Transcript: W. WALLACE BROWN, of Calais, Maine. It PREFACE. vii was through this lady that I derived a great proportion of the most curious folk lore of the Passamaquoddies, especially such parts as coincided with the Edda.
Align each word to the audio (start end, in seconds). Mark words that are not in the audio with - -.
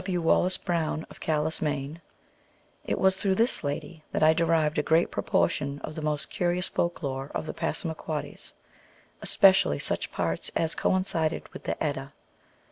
W. 0.03 0.19
WALLACE 0.19 0.57
BROWN, 0.57 1.05
of 1.11 1.19
Calais, 1.19 1.61
Maine. 1.61 2.01
It 2.85 2.95
PREFACE. 2.95 2.95
vii 2.95 2.95
was 2.95 3.17
through 3.17 3.35
this 3.35 3.63
lady 3.63 4.03
that 4.11 4.23
I 4.23 4.33
derived 4.33 4.79
a 4.79 4.81
great 4.81 5.11
proportion 5.11 5.77
of 5.83 5.93
the 5.93 6.01
most 6.01 6.31
curious 6.31 6.67
folk 6.67 7.03
lore 7.03 7.29
of 7.35 7.45
the 7.45 7.53
Passamaquoddies, 7.53 8.53
especially 9.21 9.77
such 9.77 10.11
parts 10.11 10.49
as 10.55 10.73
coincided 10.73 11.47
with 11.53 11.65
the 11.65 11.83
Edda. 11.83 12.13